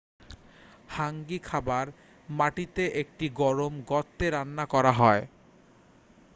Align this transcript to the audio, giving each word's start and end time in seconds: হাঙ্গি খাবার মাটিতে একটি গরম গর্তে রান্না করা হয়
হাঙ্গি 0.89 1.39
খাবার 1.43 1.85
মাটিতে 2.29 2.83
একটি 3.01 3.25
গরম 3.41 3.73
গর্তে 3.87 4.25
রান্না 4.29 4.65
করা 4.65 4.91
হয় 4.91 5.23